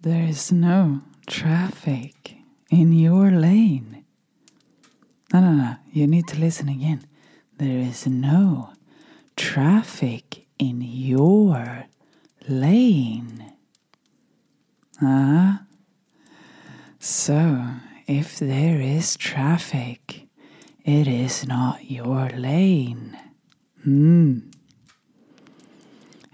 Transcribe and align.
there 0.00 0.24
is 0.24 0.52
no 0.52 1.02
traffic 1.26 2.36
in 2.70 2.92
your 2.92 3.30
lane. 3.30 4.04
No, 5.32 5.40
no, 5.40 5.52
no. 5.52 5.76
You 5.92 6.06
need 6.06 6.26
to 6.28 6.38
listen 6.38 6.68
again. 6.68 7.06
There 7.58 7.78
is 7.78 8.06
no 8.06 8.70
traffic 9.36 10.46
in 10.58 10.80
your 10.80 11.86
lane. 12.48 13.52
Ah. 15.02 15.62
So, 16.98 17.66
if 18.06 18.38
there 18.38 18.80
is 18.80 19.16
traffic, 19.16 20.28
it 20.84 21.06
is 21.06 21.46
not 21.46 21.90
your 21.90 22.30
lane. 22.30 23.16
Hmm. 23.84 24.38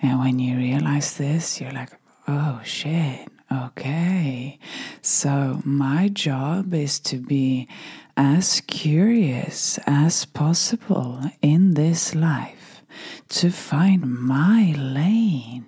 And 0.00 0.18
when 0.20 0.38
you 0.38 0.56
realize 0.56 1.16
this, 1.16 1.60
you're 1.60 1.72
like, 1.72 1.91
oh 2.28 2.60
shit, 2.65 3.28
okay. 3.66 4.58
So, 5.02 5.60
my 5.64 6.08
job 6.08 6.74
is 6.74 6.98
to 7.00 7.18
be 7.18 7.68
as 8.16 8.62
curious 8.66 9.78
as 9.86 10.24
possible 10.24 11.20
in 11.42 11.74
this 11.74 12.14
life 12.14 12.82
to 13.28 13.50
find 13.50 14.02
my 14.02 14.74
lane. 14.77 15.66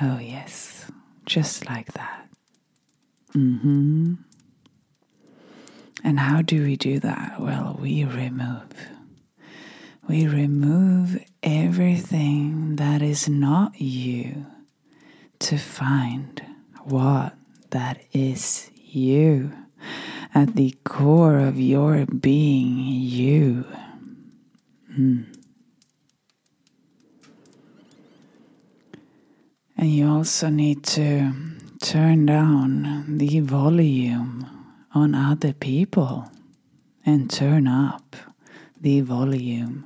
Oh, 0.00 0.18
yes, 0.18 0.90
just 1.26 1.68
like 1.68 1.92
that. 1.92 2.28
Mm-hmm. 3.34 4.14
And 6.04 6.20
how 6.20 6.42
do 6.42 6.62
we 6.62 6.76
do 6.76 7.00
that? 7.00 7.40
Well, 7.40 7.76
we 7.80 8.04
remove. 8.04 8.68
We 10.08 10.26
remove 10.26 11.22
everything 11.42 12.76
that 12.76 13.02
is 13.02 13.28
not 13.28 13.80
you 13.80 14.46
to 15.40 15.56
find 15.56 16.42
what 16.84 17.34
that 17.70 18.02
is 18.12 18.70
you 18.74 19.52
at 20.34 20.54
the 20.54 20.74
core 20.84 21.38
of 21.38 21.58
your 21.58 22.06
being, 22.06 22.78
you. 22.78 23.64
Mm. 24.98 25.34
And 29.76 29.90
you 29.90 30.08
also 30.08 30.48
need 30.48 30.82
to 30.84 31.32
turn 31.80 32.26
down 32.26 33.16
the 33.16 33.40
volume 33.40 34.46
on 34.92 35.14
other 35.14 35.52
people 35.52 36.30
and 37.06 37.30
turn 37.30 37.68
up 37.68 38.16
the 38.80 39.00
volume 39.00 39.84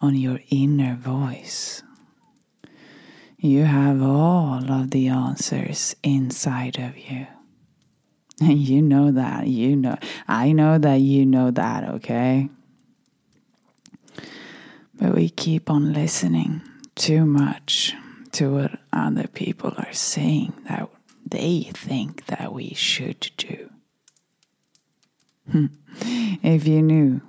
on 0.00 0.14
your 0.14 0.40
inner 0.50 0.94
voice. 0.94 1.82
You 3.46 3.64
have 3.64 4.02
all 4.02 4.72
of 4.72 4.90
the 4.90 5.06
answers 5.06 5.94
inside 6.02 6.78
of 6.78 6.98
you. 6.98 7.28
And 8.40 8.58
you 8.70 8.82
know 8.82 9.12
that. 9.12 9.46
You 9.46 9.76
know. 9.76 9.96
I 10.26 10.52
know 10.52 10.78
that 10.78 10.96
you 10.96 11.24
know 11.24 11.52
that, 11.52 11.84
okay? 11.94 12.48
But 14.98 15.14
we 15.14 15.28
keep 15.28 15.70
on 15.70 15.92
listening 15.92 16.62
too 16.96 17.24
much 17.24 17.94
to 18.32 18.52
what 18.52 18.80
other 18.92 19.28
people 19.28 19.72
are 19.76 19.92
saying 19.92 20.52
that 20.68 20.88
they 21.24 21.70
think 21.72 22.26
that 22.26 22.52
we 22.52 22.74
should 22.74 23.30
do. 23.36 23.70
If 26.42 26.66
you 26.66 26.82
knew 26.82 27.22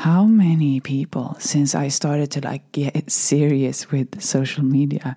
how 0.00 0.24
many 0.24 0.80
people 0.80 1.36
since 1.38 1.74
I 1.74 1.88
started 1.88 2.30
to 2.30 2.40
like 2.40 2.72
get 2.72 3.10
serious 3.10 3.90
with 3.90 4.22
social 4.22 4.64
media, 4.64 5.14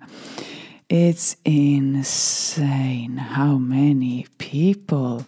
it's 0.90 1.38
insane 1.46 3.16
how 3.16 3.56
many 3.56 4.26
people 4.36 5.24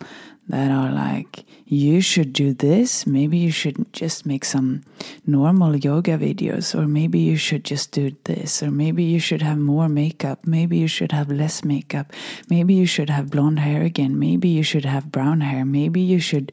that 0.49 0.71
are 0.71 0.93
like, 0.93 1.47
you 1.65 2.03
should 2.03 2.35
do 2.35 2.53
this. 2.53 3.07
Maybe 3.07 3.39
you 3.39 3.51
should 3.51 3.91
just 3.95 4.27
make 4.27 4.45
some 4.45 4.83
normal 5.27 5.75
yoga 5.75 6.19
videos, 6.19 6.79
or 6.79 6.87
maybe 6.87 7.19
you 7.19 7.39
should 7.39 7.65
just 7.65 7.93
do 7.93 8.15
this, 8.25 8.63
or 8.63 8.71
maybe 8.71 9.05
you 9.05 9.19
should 9.19 9.41
have 9.41 9.57
more 9.57 9.89
makeup. 9.89 10.47
Maybe 10.47 10.77
you 10.77 10.87
should 10.87 11.13
have 11.13 11.31
less 11.31 11.65
makeup. 11.65 12.13
Maybe 12.51 12.75
you 12.75 12.85
should 12.85 13.09
have 13.09 13.31
blonde 13.31 13.61
hair 13.61 13.81
again. 13.81 14.19
Maybe 14.19 14.51
you 14.51 14.63
should 14.63 14.85
have 14.85 15.11
brown 15.11 15.41
hair. 15.41 15.65
Maybe 15.65 16.03
you 16.03 16.21
should 16.21 16.53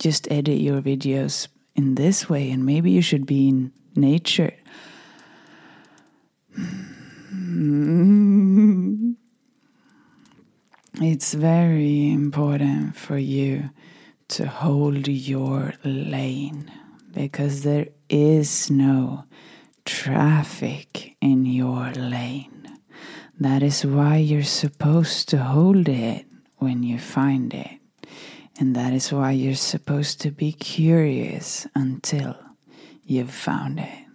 just 0.00 0.26
edit 0.32 0.58
your 0.58 0.82
videos 0.82 1.46
in 1.74 1.94
this 1.94 2.28
way, 2.28 2.50
and 2.50 2.64
maybe 2.66 2.90
you 2.90 3.02
should 3.02 3.26
be 3.26 3.48
in 3.48 3.72
nature. 3.94 4.54
It's 11.02 11.34
very 11.34 12.10
important 12.12 12.96
for 12.96 13.16
you 13.16 13.70
to 14.28 14.46
hold 14.46 15.08
your 15.08 15.74
lane 15.84 16.70
because 17.12 17.62
there 17.62 17.88
is 18.08 18.70
no 18.70 19.24
traffic 19.84 21.16
in 21.20 21.46
your 21.46 21.90
lane. 21.92 22.78
That 23.38 23.62
is 23.62 23.84
why 23.86 24.18
you're 24.18 24.42
supposed 24.42 25.28
to 25.30 25.38
hold 25.38 25.88
it 25.88 26.26
when 26.58 26.82
you 26.82 26.98
find 26.98 27.54
it. 27.54 27.79
And 28.58 28.76
that 28.76 28.92
is 28.92 29.12
why 29.12 29.32
you're 29.32 29.54
supposed 29.54 30.20
to 30.22 30.30
be 30.30 30.52
curious 30.52 31.66
until 31.74 32.36
you've 33.04 33.32
found 33.32 33.80
it. 33.80 34.06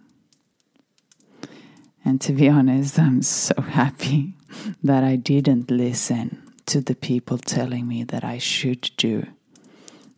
And 2.04 2.20
to 2.20 2.32
be 2.32 2.48
honest, 2.48 2.98
I'm 2.98 3.22
so 3.22 3.60
happy 3.60 4.34
that 4.82 5.02
I 5.02 5.16
didn't 5.16 5.70
listen 5.70 6.42
to 6.66 6.80
the 6.80 6.94
people 6.94 7.38
telling 7.38 7.86
me 7.88 8.04
that 8.04 8.24
I 8.24 8.38
should 8.38 8.90
do 8.96 9.26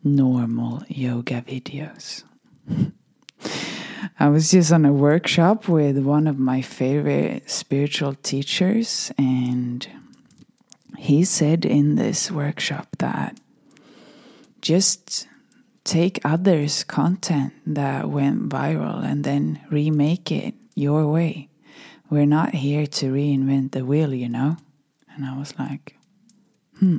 normal 0.03 0.83
yoga 0.87 1.41
videos. 1.41 2.23
I 4.19 4.29
was 4.29 4.51
just 4.51 4.71
on 4.71 4.85
a 4.85 4.93
workshop 4.93 5.67
with 5.67 5.97
one 5.97 6.27
of 6.27 6.37
my 6.37 6.61
favorite 6.61 7.49
spiritual 7.49 8.15
teachers, 8.15 9.11
and 9.17 9.87
he 10.97 11.23
said 11.23 11.65
in 11.65 11.95
this 11.95 12.31
workshop 12.31 12.87
that 12.99 13.39
just 14.61 15.27
take 15.83 16.19
others' 16.23 16.83
content 16.83 17.53
that 17.65 18.09
went 18.09 18.49
viral 18.49 19.03
and 19.03 19.23
then 19.23 19.61
remake 19.71 20.31
it 20.31 20.53
your 20.75 21.07
way. 21.07 21.49
We're 22.09 22.25
not 22.25 22.53
here 22.55 22.87
to 22.87 23.11
reinvent 23.11 23.71
the 23.71 23.85
wheel, 23.85 24.13
you 24.13 24.29
know? 24.29 24.57
And 25.13 25.25
I 25.25 25.37
was 25.37 25.57
like, 25.59 25.95
hmm. 26.79 26.97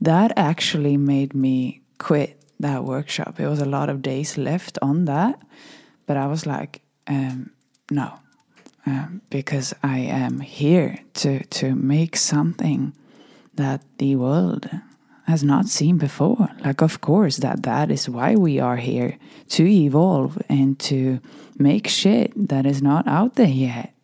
That 0.00 0.32
actually 0.36 0.96
made 0.96 1.34
me 1.34 1.82
quit 1.98 2.40
that 2.60 2.84
workshop. 2.84 3.40
It 3.40 3.48
was 3.48 3.60
a 3.60 3.64
lot 3.64 3.88
of 3.88 4.02
days 4.02 4.38
left 4.38 4.78
on 4.82 5.06
that, 5.06 5.40
but 6.06 6.16
I 6.16 6.26
was 6.26 6.46
like, 6.46 6.82
um, 7.06 7.50
no, 7.90 8.12
um, 8.86 9.22
because 9.30 9.74
I 9.82 9.98
am 9.98 10.40
here 10.40 10.98
to 11.14 11.44
to 11.44 11.74
make 11.74 12.16
something 12.16 12.92
that 13.54 13.82
the 13.98 14.16
world 14.16 14.68
has 15.26 15.42
not 15.42 15.68
seen 15.68 15.98
before. 15.98 16.48
Like, 16.64 16.82
of 16.82 17.00
course, 17.00 17.38
that 17.38 17.62
that 17.62 17.90
is 17.90 18.08
why 18.08 18.36
we 18.36 18.60
are 18.60 18.76
here 18.76 19.18
to 19.50 19.66
evolve 19.66 20.40
and 20.48 20.78
to 20.80 21.20
make 21.58 21.88
shit 21.88 22.32
that 22.48 22.66
is 22.66 22.82
not 22.82 23.08
out 23.08 23.34
there 23.34 23.46
yet. 23.46 23.94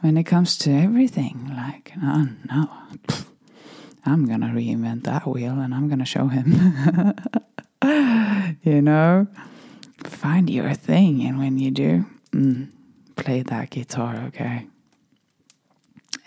When 0.00 0.16
it 0.16 0.24
comes 0.24 0.56
to 0.58 0.70
everything, 0.70 1.50
like, 1.56 1.92
oh 2.02 2.28
no, 2.50 2.70
I'm 4.06 4.26
gonna 4.26 4.52
reinvent 4.54 5.04
that 5.04 5.26
wheel 5.26 5.58
and 5.58 5.74
I'm 5.74 5.88
gonna 5.88 6.04
show 6.04 6.28
him. 6.28 6.52
you 8.62 8.82
know, 8.82 9.26
find 10.04 10.48
your 10.48 10.74
thing, 10.74 11.22
and 11.22 11.38
when 11.38 11.58
you 11.58 11.70
do, 11.70 12.06
mm, 12.32 12.68
play 13.16 13.42
that 13.42 13.70
guitar, 13.70 14.16
okay? 14.28 14.66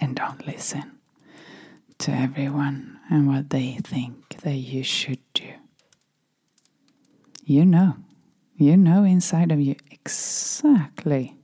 And 0.02 0.16
don't 0.16 0.46
listen 0.46 0.98
to 2.00 2.12
everyone 2.12 3.00
and 3.12 3.28
what 3.28 3.50
they 3.50 3.78
think 3.84 4.38
that 4.42 4.56
you 4.56 4.82
should 4.82 5.20
do. 5.34 5.52
You 7.44 7.66
know, 7.66 7.98
you 8.56 8.78
know 8.78 9.04
inside 9.04 9.52
of 9.52 9.60
you 9.60 9.76
exactly 9.92 11.36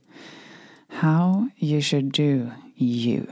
how 0.88 1.48
you 1.58 1.82
should 1.82 2.10
do 2.10 2.50
you. 2.74 3.28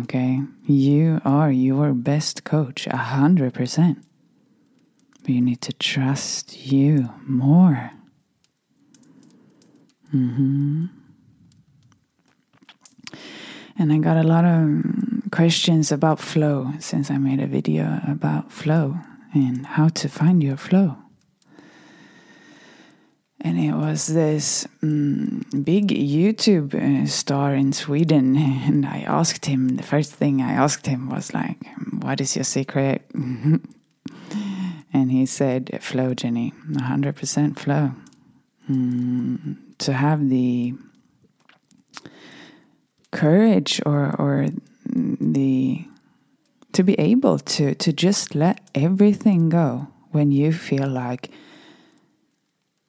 Okay? 0.00 0.42
You 0.64 1.20
are 1.24 1.52
your 1.52 1.94
best 1.94 2.42
coach, 2.42 2.88
a 2.88 2.96
hundred 2.96 3.54
percent. 3.54 4.04
But 5.22 5.30
you 5.30 5.40
need 5.40 5.60
to 5.62 5.72
trust 5.72 6.66
you 6.66 7.10
more. 7.24 7.92
Mm-hmm. 10.12 10.86
And 13.78 13.92
I 13.92 13.98
got 13.98 14.16
a 14.16 14.22
lot 14.22 14.44
of 14.44 14.95
questions 15.30 15.92
about 15.92 16.20
flow 16.20 16.72
since 16.78 17.10
I 17.10 17.18
made 17.18 17.40
a 17.40 17.46
video 17.46 18.00
about 18.06 18.52
flow 18.52 18.96
and 19.34 19.66
how 19.66 19.88
to 19.88 20.08
find 20.08 20.42
your 20.42 20.56
flow. 20.56 20.96
and 23.46 23.60
it 23.60 23.74
was 23.74 24.08
this 24.08 24.66
um, 24.82 25.44
big 25.62 25.88
YouTube 25.88 26.74
uh, 26.74 27.06
star 27.06 27.54
in 27.54 27.72
Sweden. 27.72 28.36
And 28.36 28.84
I 28.84 29.00
asked 29.06 29.46
him, 29.46 29.76
the 29.76 29.84
first 29.84 30.12
thing 30.12 30.42
I 30.42 30.52
asked 30.52 30.86
him 30.86 31.08
was 31.08 31.32
like, 31.32 31.58
"What 32.02 32.20
is 32.20 32.34
your 32.34 32.44
secret?" 32.44 33.02
and 33.14 33.62
he 35.12 35.26
said, 35.26 35.78
"Flow, 35.80 36.14
Jenny, 36.14 36.52
hundred 36.76 37.14
percent 37.14 37.58
flow. 37.58 37.92
Mm, 38.68 39.56
to 39.78 39.92
have 39.92 40.28
the 40.28 40.74
courage 43.12 43.80
or 43.86 44.14
or 44.18 44.48
the 45.20 45.84
to 46.72 46.82
be 46.82 46.94
able 46.94 47.38
to 47.38 47.74
to 47.74 47.92
just 47.92 48.34
let 48.34 48.60
everything 48.74 49.48
go 49.48 49.88
when 50.10 50.32
you 50.32 50.52
feel 50.52 50.88
like." 50.88 51.30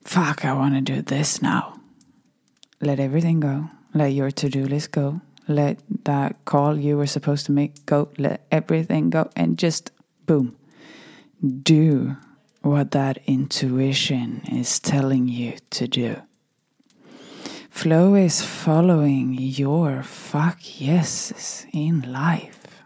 fuck, 0.08 0.46
I 0.46 0.54
want 0.54 0.74
to 0.74 0.82
do 0.82 1.02
this 1.02 1.42
now. 1.42 1.80
Let 2.80 3.00
everything 3.00 3.40
go. 3.40 3.70
Let 3.94 4.14
your 4.14 4.32
to 4.32 4.50
do 4.50 4.66
list 4.66 4.92
go. 4.92 5.22
Let 5.48 5.80
that 6.06 6.46
call 6.46 6.78
you 6.78 6.98
were 6.98 7.08
supposed 7.08 7.46
to 7.48 7.52
make 7.52 7.86
go. 7.86 8.10
Let 8.18 8.46
everything 8.52 9.10
go. 9.10 9.30
And 9.36 9.58
just 9.58 9.92
boom. 10.26 10.56
Do 11.62 12.18
what 12.62 12.92
that 12.92 13.20
intuition 13.26 14.42
is 14.52 14.80
telling 14.80 15.28
you 15.28 15.58
to 15.72 15.88
do. 15.88 16.22
Flow 17.78 18.16
is 18.16 18.42
following 18.42 19.36
your 19.36 20.02
fuck 20.02 20.82
yeses 20.82 21.68
in 21.72 22.12
life. 22.12 22.82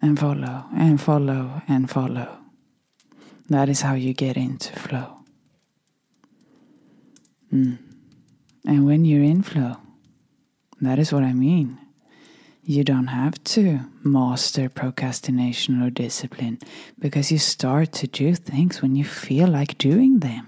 And 0.00 0.16
follow 0.16 0.66
and 0.72 1.00
follow 1.00 1.60
and 1.66 1.90
follow. 1.90 2.38
That 3.48 3.68
is 3.68 3.80
how 3.80 3.94
you 3.94 4.14
get 4.14 4.36
into 4.36 4.72
flow. 4.78 5.16
Mm. 7.52 7.78
And 8.64 8.86
when 8.86 9.04
you're 9.04 9.24
in 9.24 9.42
flow, 9.42 9.78
that 10.80 11.00
is 11.00 11.12
what 11.12 11.24
I 11.24 11.32
mean. 11.32 11.78
You 12.62 12.84
don't 12.84 13.08
have 13.08 13.42
to 13.56 13.80
master 14.04 14.68
procrastination 14.68 15.82
or 15.82 15.90
discipline 15.90 16.60
because 16.96 17.32
you 17.32 17.38
start 17.38 17.90
to 17.94 18.06
do 18.06 18.36
things 18.36 18.80
when 18.80 18.94
you 18.94 19.04
feel 19.04 19.48
like 19.48 19.78
doing 19.78 20.20
them. 20.20 20.46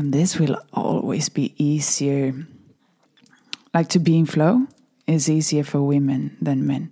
And 0.00 0.14
this 0.14 0.38
will 0.38 0.56
always 0.72 1.28
be 1.28 1.52
easier. 1.62 2.32
Like 3.74 3.90
to 3.90 3.98
be 3.98 4.16
in 4.16 4.24
flow 4.24 4.66
is 5.06 5.28
easier 5.28 5.62
for 5.62 5.82
women 5.82 6.38
than 6.40 6.66
men 6.66 6.90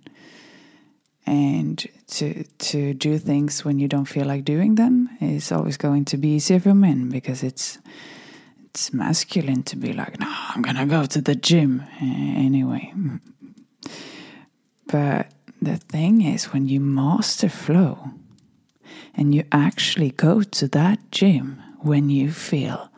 and 1.25 1.87
to 2.07 2.43
to 2.43 2.93
do 2.93 3.17
things 3.17 3.65
when 3.65 3.79
you 3.79 3.87
don't 3.87 4.05
feel 4.05 4.27
like 4.27 4.45
doing 4.45 4.75
them 4.75 5.09
is 5.19 5.51
always 5.51 5.75
going 5.75 6.05
to 6.05 6.17
be 6.17 6.35
easier 6.35 6.59
for 6.59 6.75
men 6.75 7.09
because 7.09 7.41
it's 7.41 7.79
it's 8.65 8.93
masculine 8.93 9.63
to 9.63 9.75
be 9.75 9.91
like, 9.91 10.19
no, 10.19 10.31
I'm 10.49 10.61
gonna 10.61 10.85
go 10.85 11.05
to 11.05 11.19
the 11.19 11.33
gym 11.35 11.83
anyway. 11.99 12.93
But 14.85 15.31
the 15.59 15.77
thing 15.77 16.21
is, 16.21 16.53
when 16.53 16.67
you 16.67 16.79
master 16.79 17.49
flow 17.49 18.11
and 19.15 19.33
you 19.33 19.45
actually 19.51 20.11
go 20.11 20.43
to 20.43 20.67
that 20.67 20.99
gym 21.11 21.63
when 21.81 22.11
you 22.11 22.31
feel, 22.31 22.88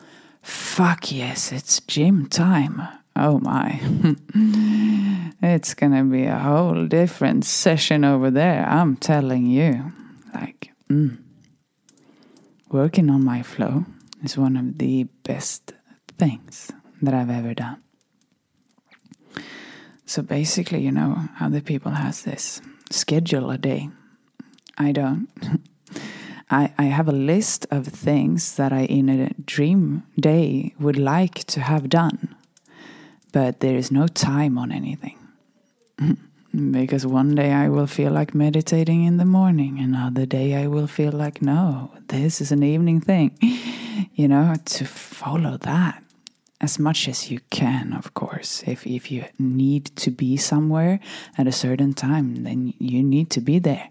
fuck 0.42 1.10
yes, 1.10 1.52
it's 1.52 1.80
gym 1.80 2.26
time 2.26 2.82
Oh 3.14 3.38
my. 3.40 3.78
it's 5.42 5.74
to 5.92 6.04
be 6.04 6.24
a 6.24 6.38
whole 6.38 6.86
different 6.86 7.44
session 7.44 8.04
over 8.04 8.30
there. 8.30 8.66
I'm 8.66 8.96
telling 8.96 9.46
you. 9.46 9.92
Like, 10.34 10.70
mm. 10.88 11.18
working 12.70 13.10
on 13.10 13.22
my 13.24 13.42
flow 13.42 13.84
is 14.22 14.38
one 14.38 14.56
of 14.56 14.78
the 14.78 15.04
best 15.24 15.74
things 16.16 16.72
that 17.02 17.12
I've 17.12 17.30
ever 17.30 17.52
done. 17.52 17.82
So 20.06 20.22
basically, 20.22 20.80
you 20.80 20.92
know, 20.92 21.28
other 21.38 21.60
people 21.60 21.92
has 21.92 22.22
this 22.22 22.62
schedule 22.90 23.50
a 23.50 23.58
day. 23.58 23.90
I 24.78 24.92
don't. 24.92 25.28
I, 26.52 26.72
I 26.78 26.84
have 26.84 27.08
a 27.08 27.12
list 27.12 27.66
of 27.70 27.86
things 27.86 28.56
that 28.56 28.72
I 28.72 28.82
in 28.84 29.08
a 29.08 29.30
dream 29.44 30.04
day 30.20 30.74
would 30.78 30.98
like 30.98 31.44
to 31.44 31.60
have 31.60 31.88
done 31.88 32.36
but 33.32 33.60
there 33.60 33.76
is 33.76 33.90
no 33.90 34.06
time 34.06 34.58
on 34.58 34.70
anything. 34.70 35.18
because 36.70 37.06
one 37.06 37.34
day 37.34 37.50
I 37.52 37.68
will 37.70 37.86
feel 37.86 38.12
like 38.12 38.34
meditating 38.34 39.04
in 39.04 39.16
the 39.16 39.24
morning, 39.24 39.78
another 39.78 40.26
day 40.26 40.54
I 40.54 40.66
will 40.66 40.86
feel 40.86 41.12
like, 41.12 41.40
no, 41.40 41.90
this 42.08 42.40
is 42.40 42.52
an 42.52 42.62
evening 42.62 43.00
thing. 43.00 43.36
you 44.14 44.28
know, 44.28 44.54
to 44.64 44.84
follow 44.84 45.56
that 45.58 46.02
as 46.60 46.78
much 46.78 47.08
as 47.08 47.30
you 47.30 47.40
can, 47.50 47.92
of 47.94 48.14
course. 48.14 48.62
If, 48.66 48.86
if 48.86 49.10
you 49.10 49.24
need 49.38 49.86
to 49.96 50.10
be 50.10 50.36
somewhere 50.36 51.00
at 51.36 51.46
a 51.46 51.52
certain 51.52 51.94
time, 51.94 52.44
then 52.44 52.74
you 52.78 53.02
need 53.02 53.30
to 53.30 53.40
be 53.40 53.58
there. 53.58 53.88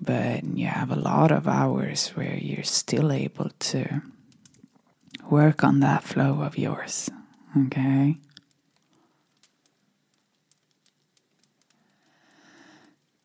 But 0.00 0.44
you 0.44 0.66
have 0.66 0.90
a 0.90 0.96
lot 0.96 1.32
of 1.32 1.48
hours 1.48 2.08
where 2.10 2.36
you're 2.36 2.64
still 2.64 3.10
able 3.12 3.50
to 3.58 4.02
work 5.30 5.64
on 5.64 5.80
that 5.80 6.04
flow 6.04 6.42
of 6.42 6.58
yours. 6.58 7.10
Okay? 7.66 8.18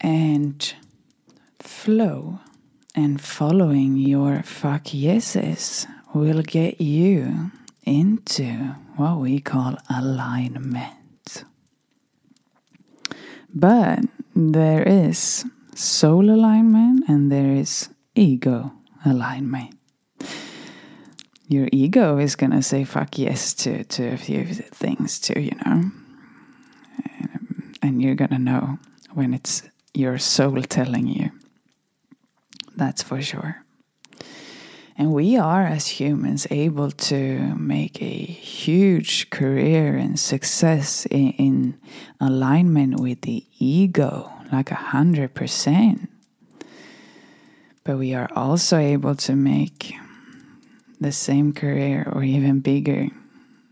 and 0.02 0.74
flow 1.60 2.40
and 2.96 3.22
following 3.22 3.96
your 3.96 4.42
fuck 4.44 4.94
yeses 4.94 5.88
will 6.14 6.42
get 6.42 6.82
you 6.82 7.52
into 7.84 8.76
what 8.98 9.18
we 9.18 9.40
call 9.40 9.78
alignment. 9.90 11.44
But 13.54 14.00
there 14.36 14.84
is 14.84 15.46
soul 15.76 16.30
alignment 16.30 17.08
and 17.08 17.32
there 17.32 17.52
is 17.52 17.90
ego 18.16 18.72
alignment. 19.06 19.76
Your 21.48 21.68
ego 21.72 22.18
is 22.18 22.36
going 22.36 22.52
to 22.52 22.62
say 22.62 22.84
fuck 22.84 23.18
yes 23.18 23.54
to, 23.56 23.84
to 23.84 24.14
a 24.14 24.18
few 24.18 24.46
things 24.46 25.20
too, 25.20 25.40
you 25.40 25.52
know. 25.66 25.92
And 27.82 28.02
you're 28.02 28.16
going 28.16 28.30
to 28.32 28.40
know 28.40 28.80
when 29.14 29.34
it's 29.34 29.64
your 29.94 30.18
soul 30.18 30.62
telling 30.62 31.08
you. 31.08 31.32
That's 32.78 33.04
for 33.04 33.22
sure. 33.22 33.64
And 34.98 35.12
we 35.14 35.36
are, 35.36 35.64
as 35.64 35.88
humans, 35.88 36.46
able 36.52 36.92
to 36.92 37.56
make 37.56 38.02
a 38.02 38.06
huge 38.06 39.30
career 39.30 39.98
and 39.98 40.20
success 40.20 41.06
in, 41.08 41.32
in 41.32 41.80
alignment 42.20 43.00
with 43.00 43.22
the 43.22 43.44
ego, 43.58 44.32
like 44.52 44.72
a 44.72 44.76
hundred 44.76 45.34
percent. 45.34 46.10
But 47.84 47.98
we 47.98 48.14
are 48.14 48.30
also 48.36 48.78
able 48.78 49.16
to 49.16 49.36
make 49.36 49.94
the 51.00 51.12
same 51.12 51.52
career 51.54 52.08
or 52.12 52.24
even 52.24 52.60
bigger 52.60 53.08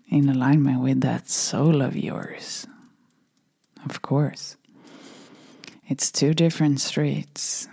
in 0.09 0.27
alignment 0.27 0.81
with 0.81 1.01
that 1.01 1.29
soul 1.29 1.81
of 1.81 1.95
yours. 1.95 2.65
Of 3.85 4.01
course. 4.01 4.57
It's 5.87 6.11
two 6.11 6.33
different 6.33 6.79
streets. 6.81 7.67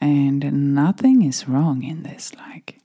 And 0.00 0.74
nothing 0.74 1.22
is 1.22 1.48
wrong 1.48 1.82
in 1.82 2.02
this. 2.02 2.34
Like, 2.34 2.80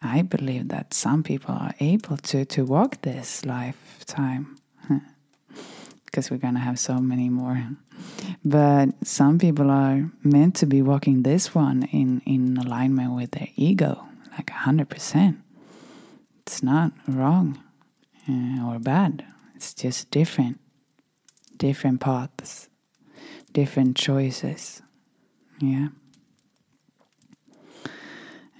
I 0.00 0.22
believe 0.22 0.68
that 0.68 0.94
some 0.94 1.22
people 1.22 1.54
are 1.54 1.74
able 1.80 2.16
to, 2.18 2.44
to 2.44 2.64
walk 2.64 3.02
this 3.02 3.44
lifetime 3.44 4.56
because 6.12 6.30
we're 6.30 6.36
going 6.36 6.54
to 6.54 6.60
have 6.60 6.78
so 6.78 6.98
many 7.00 7.28
more. 7.28 7.66
But 8.44 8.90
some 9.02 9.40
people 9.40 9.70
are 9.70 10.12
meant 10.22 10.54
to 10.56 10.66
be 10.66 10.82
walking 10.82 11.22
this 11.24 11.54
one 11.54 11.84
in, 11.84 12.20
in 12.26 12.56
alignment 12.58 13.14
with 13.16 13.32
their 13.32 13.48
ego, 13.56 14.06
like 14.32 14.46
100%. 14.46 15.38
It's 16.42 16.62
not 16.62 16.92
wrong 17.08 17.58
uh, 18.28 18.68
or 18.68 18.78
bad, 18.78 19.24
it's 19.56 19.74
just 19.74 20.10
different, 20.10 20.60
different 21.56 22.00
paths 22.00 22.68
different 23.52 23.96
choices. 23.96 24.82
Yeah. 25.60 25.88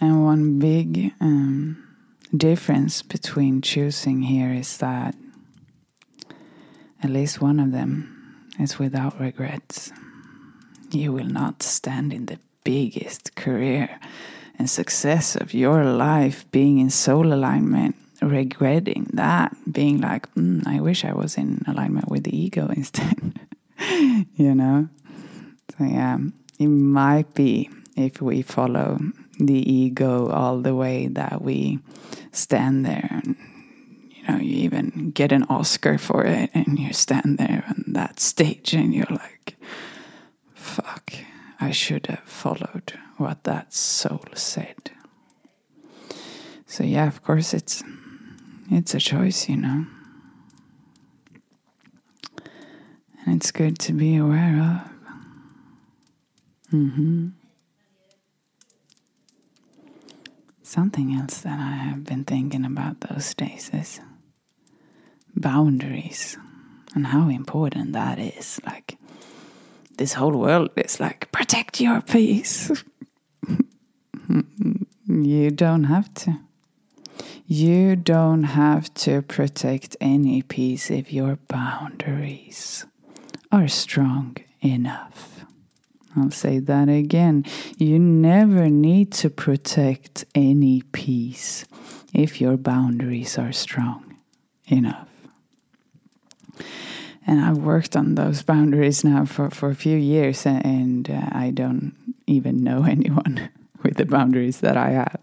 And 0.01 0.25
one 0.25 0.59
big 0.59 1.13
um, 1.21 1.97
difference 2.37 3.03
between 3.03 3.63
choosing 3.63 4.23
here 4.23 4.53
is 4.53 4.79
that 4.79 5.15
at 7.03 7.11
least 7.11 7.41
one 7.41 7.59
of 7.59 7.73
them 7.73 8.49
is 8.59 8.79
without 8.79 9.19
regrets. 9.21 9.93
You 10.91 11.13
will 11.13 11.27
not 11.27 11.63
stand 11.63 12.13
in 12.13 12.27
the 12.27 12.39
biggest 12.65 13.35
career 13.35 13.99
and 14.59 14.69
success 14.71 15.35
of 15.35 15.55
your 15.55 15.85
life 15.85 16.51
being 16.53 16.79
in 16.79 16.91
soul 16.91 17.33
alignment, 17.33 17.97
regretting 18.21 19.09
that, 19.15 19.57
being 19.71 20.01
like, 20.01 20.33
mm, 20.35 20.65
I 20.67 20.81
wish 20.81 21.05
I 21.05 21.13
was 21.13 21.37
in 21.37 21.63
alignment 21.67 22.09
with 22.09 22.25
the 22.25 22.37
ego 22.37 22.69
instead. 22.77 23.41
you 24.37 24.55
know? 24.55 24.89
So, 25.77 25.85
yeah, 25.85 26.19
it 26.59 26.69
might 26.69 27.35
be 27.35 27.71
if 27.97 28.21
we 28.23 28.43
follow 28.43 29.01
the 29.39 29.73
ego 29.73 30.29
all 30.29 30.61
the 30.61 30.75
way 30.75 31.09
that 31.09 31.43
we 31.43 31.81
stand 32.31 32.87
there 32.87 33.09
and 33.11 33.37
you 34.23 34.29
know 34.29 34.41
you 34.41 34.57
even 34.59 35.11
get 35.15 35.33
an 35.33 35.45
oscar 35.45 35.99
for 35.99 36.25
it 36.25 36.51
and 36.55 36.79
you 36.79 36.93
stand 36.93 37.39
there 37.39 37.65
on 37.69 37.85
that 37.89 38.21
stage 38.21 38.73
and 38.73 38.95
you're 38.95 39.07
like 39.11 39.57
fuck 40.55 41.13
i 41.61 41.71
should 41.71 42.07
have 42.07 42.21
followed 42.21 42.95
what 43.17 43.45
that 43.45 43.73
soul 43.73 44.25
said. 44.35 44.91
So 46.67 46.85
yeah 46.85 47.07
of 47.07 47.23
course 47.23 47.55
it's 47.55 47.83
it's 48.71 48.95
a 48.95 48.99
choice 48.99 49.49
you 49.49 49.57
know. 49.57 49.87
And 53.25 53.37
it's 53.37 53.53
good 53.53 53.79
to 53.81 53.93
be 53.93 54.17
aware 54.17 54.59
of. 54.59 54.91
Mm-hmm. 56.73 57.29
Something 60.63 61.15
else 61.15 61.39
that 61.43 61.59
I 61.61 61.77
have 61.85 62.03
been 62.05 62.25
thinking 62.25 62.65
about 62.65 63.01
those 63.03 63.35
days 63.35 63.71
is 63.73 64.01
boundaries 65.43 66.39
and 66.95 67.07
how 67.09 67.29
important 67.29 67.93
that 67.93 68.19
is. 68.19 68.61
Like, 68.65 68.97
this 69.99 70.15
whole 70.15 70.33
world 70.33 70.71
is 70.77 71.01
like, 71.01 71.31
protect 71.33 71.81
your 71.81 72.01
peace. 72.01 72.71
you 75.09 75.51
don't 75.51 75.85
have 75.85 76.13
to. 76.15 76.39
You 77.47 77.97
don't 77.97 78.45
have 78.45 78.93
to 78.95 79.21
protect 79.21 79.97
any 80.01 80.41
peace 80.43 80.91
if 80.91 81.13
your 81.13 81.37
boundaries 81.49 82.87
are 83.51 83.69
strong 83.69 84.37
enough. 84.63 85.45
I'll 86.17 86.31
say 86.31 86.59
that 86.59 86.89
again. 86.89 87.45
You 87.79 87.99
never 87.99 88.69
need 88.69 89.13
to 89.13 89.31
protect 89.31 90.25
any 90.35 90.83
peace 90.93 91.65
if 92.15 92.41
your 92.41 92.57
boundaries 92.57 93.39
are 93.39 93.53
strong 93.53 94.17
enough. 94.67 95.12
And 97.27 97.41
I've 97.41 97.59
worked 97.59 97.97
on 97.97 98.17
those 98.17 98.43
boundaries 98.43 99.05
now 99.05 99.25
for, 99.25 99.49
for 99.51 99.71
a 99.71 99.75
few 99.75 99.97
years, 99.97 100.45
and 100.45 101.09
uh, 101.09 101.29
I 101.31 101.51
don't 101.51 101.95
even 102.27 102.65
know 102.65 102.85
anyone 102.89 103.49
with 103.83 103.97
the 103.97 104.07
boundaries 104.07 104.61
that 104.61 104.77
I 104.77 104.91
have. 104.91 105.21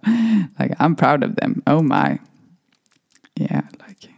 Like, 0.60 0.74
I'm 0.80 0.96
proud 0.96 1.24
of 1.24 1.36
them. 1.36 1.62
Oh 1.68 1.82
my. 1.82 2.20
Yeah, 3.36 3.62
like, 3.80 4.10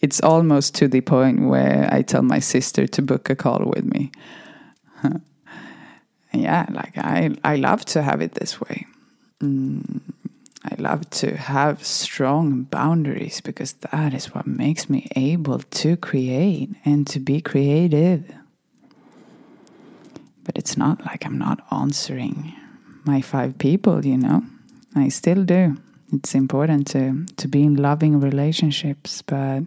it's 0.00 0.20
almost 0.20 0.74
to 0.76 0.88
the 0.88 1.00
point 1.00 1.48
where 1.48 1.88
I 1.92 2.02
tell 2.02 2.22
my 2.22 2.38
sister 2.38 2.86
to 2.86 3.02
book 3.02 3.30
a 3.30 3.36
call 3.36 3.64
with 3.64 3.84
me 3.84 4.12
yeah, 6.32 6.66
like 6.70 6.96
I, 6.96 7.30
I 7.44 7.56
love 7.56 7.84
to 7.86 8.02
have 8.02 8.20
it 8.20 8.34
this 8.34 8.60
way. 8.60 8.86
Mm, 9.42 10.00
I 10.62 10.74
love 10.78 11.08
to 11.10 11.36
have 11.36 11.84
strong 11.84 12.64
boundaries 12.64 13.40
because 13.40 13.72
that 13.90 14.12
is 14.12 14.34
what 14.34 14.46
makes 14.46 14.90
me 14.90 15.06
able 15.16 15.60
to 15.60 15.96
create 15.96 16.70
and 16.84 17.06
to 17.06 17.18
be 17.18 17.40
creative. 17.40 18.30
But 20.44 20.58
it's 20.58 20.76
not 20.76 21.06
like 21.06 21.24
I'm 21.24 21.38
not 21.38 21.64
answering 21.72 22.54
my 23.04 23.22
five 23.22 23.56
people, 23.58 24.04
you 24.04 24.18
know. 24.18 24.42
I 24.94 25.08
still 25.08 25.44
do. 25.44 25.76
It's 26.12 26.34
important 26.34 26.88
to, 26.88 27.24
to 27.36 27.48
be 27.48 27.62
in 27.62 27.76
loving 27.76 28.20
relationships, 28.20 29.22
but 29.22 29.62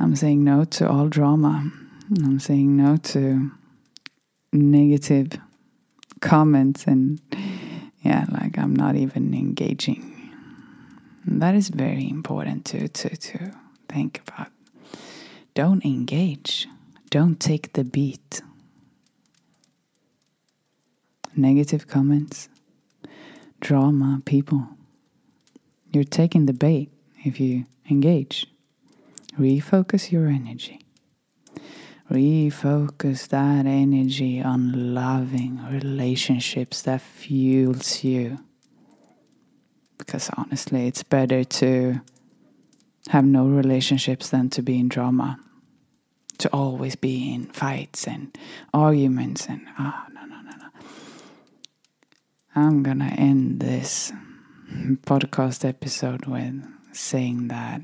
I'm 0.00 0.16
saying 0.16 0.42
no 0.42 0.64
to 0.64 0.88
all 0.88 1.08
drama. 1.08 1.70
I'm 2.24 2.40
saying 2.40 2.76
no 2.76 2.96
to 2.96 3.50
negative 4.52 5.38
comments 6.20 6.86
and 6.86 7.20
yeah 8.04 8.24
like 8.30 8.58
i'm 8.58 8.74
not 8.74 8.94
even 8.96 9.34
engaging. 9.34 10.14
And 11.26 11.40
that 11.40 11.54
is 11.54 11.68
very 11.68 12.08
important 12.08 12.64
to 12.66 12.88
to 12.88 13.16
to 13.16 13.52
think 13.88 14.20
about. 14.26 14.48
Don't 15.54 15.84
engage. 15.84 16.68
Don't 17.10 17.38
take 17.40 17.72
the 17.72 17.84
beat. 17.84 18.42
Negative 21.36 21.86
comments. 21.86 22.48
Drama 23.60 24.20
people. 24.24 24.68
You're 25.92 26.04
taking 26.04 26.46
the 26.46 26.52
bait 26.52 26.90
if 27.24 27.40
you 27.40 27.66
engage. 27.88 28.46
Refocus 29.38 30.12
your 30.12 30.26
energy 30.28 30.83
refocus 32.14 33.28
that 33.28 33.66
energy 33.66 34.40
on 34.40 34.94
loving 34.94 35.60
relationships 35.70 36.82
that 36.82 37.00
fuels 37.00 38.04
you. 38.04 38.38
Because 39.98 40.30
honestly 40.36 40.86
it's 40.86 41.02
better 41.02 41.42
to 41.44 42.00
have 43.08 43.24
no 43.24 43.46
relationships 43.46 44.30
than 44.30 44.48
to 44.50 44.62
be 44.62 44.78
in 44.78 44.88
drama. 44.88 45.40
To 46.38 46.48
always 46.52 46.96
be 46.96 47.32
in 47.32 47.46
fights 47.46 48.06
and 48.06 48.36
arguments 48.72 49.46
and 49.48 49.66
ah 49.78 50.06
oh, 50.06 50.12
no 50.12 50.24
no 50.26 50.40
no 50.40 50.50
no. 50.50 50.68
I'm 52.54 52.82
gonna 52.82 53.14
end 53.16 53.60
this 53.60 54.12
podcast 55.06 55.64
episode 55.64 56.26
with 56.26 56.64
saying 56.92 57.48
that 57.48 57.82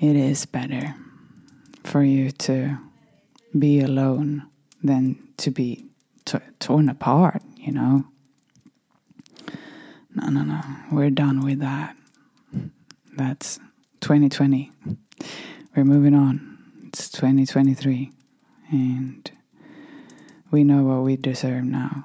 it 0.00 0.16
is 0.16 0.46
better 0.46 0.94
for 1.86 2.02
you 2.02 2.30
to 2.30 2.78
be 3.56 3.80
alone 3.80 4.46
than 4.82 5.16
to 5.38 5.50
be 5.50 5.86
torn 6.58 6.88
apart, 6.88 7.42
you 7.56 7.72
know? 7.72 8.04
No, 10.14 10.28
no, 10.28 10.42
no. 10.42 10.60
We're 10.90 11.10
done 11.10 11.44
with 11.44 11.60
that. 11.60 11.96
That's 13.16 13.58
2020. 14.00 14.72
We're 15.74 15.84
moving 15.84 16.14
on. 16.14 16.58
It's 16.88 17.08
2023. 17.10 18.12
And 18.70 19.30
we 20.50 20.64
know 20.64 20.82
what 20.82 21.02
we 21.02 21.16
deserve 21.16 21.64
now. 21.64 22.04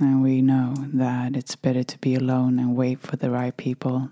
And 0.00 0.22
we 0.22 0.42
know 0.42 0.74
that 0.94 1.36
it's 1.36 1.54
better 1.54 1.84
to 1.84 1.98
be 1.98 2.14
alone 2.14 2.58
and 2.58 2.74
wait 2.74 3.00
for 3.00 3.16
the 3.16 3.30
right 3.30 3.56
people 3.56 4.10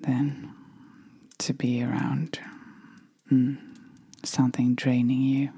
than 0.00 0.52
to 1.38 1.54
be 1.54 1.82
around 1.82 2.38
Mm. 3.30 3.58
Something 4.24 4.74
draining 4.74 5.20
you. 5.20 5.50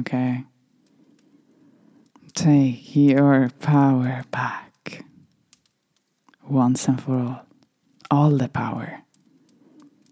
Okay? 0.00 0.44
Take 2.34 2.94
your 2.94 3.50
power 3.60 4.24
back. 4.30 5.04
Once 6.46 6.88
and 6.88 7.00
for 7.00 7.18
all. 7.18 7.46
All 8.10 8.30
the 8.30 8.48
power. 8.48 9.02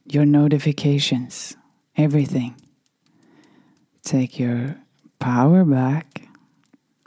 Your 0.05 0.27
notifications. 0.27 1.57
Everything. 1.97 2.55
Take 4.03 4.39
your 4.39 4.77
power 5.19 5.65
back. 5.65 6.29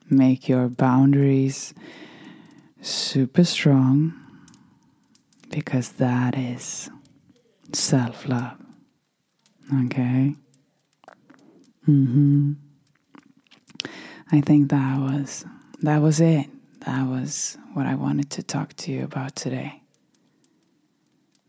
Make 0.09 0.49
your 0.49 0.67
boundaries 0.67 1.73
super 2.81 3.43
strong 3.43 4.13
because 5.49 5.89
that 5.93 6.37
is 6.37 6.89
self 7.73 8.27
love. 8.27 8.57
Okay. 9.71 10.35
Mhm. 11.87 12.55
I 14.31 14.41
think 14.41 14.69
that 14.69 14.99
was 14.99 15.45
that 15.81 16.01
was 16.01 16.19
it. 16.19 16.49
That 16.85 17.07
was 17.07 17.57
what 17.73 17.85
I 17.85 17.95
wanted 17.95 18.29
to 18.31 18.43
talk 18.43 18.73
to 18.77 18.91
you 18.91 19.03
about 19.03 19.35
today. 19.35 19.81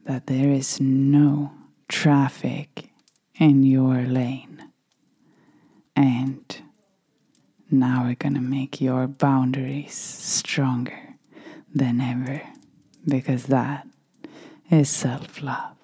That 0.04 0.26
there 0.26 0.50
is 0.50 0.80
no 0.80 1.52
traffic 1.88 2.90
in 3.38 3.62
your 3.62 4.02
lane. 4.02 4.62
And 5.96 6.44
now 7.70 8.04
we're 8.04 8.14
going 8.14 8.34
to 8.34 8.40
make 8.40 8.80
your 8.80 9.06
boundaries 9.06 9.94
stronger 9.94 11.14
than 11.74 12.00
ever 12.00 12.42
because 13.06 13.44
that 13.46 13.86
is 14.70 14.88
self 14.90 15.42
love. 15.42 15.79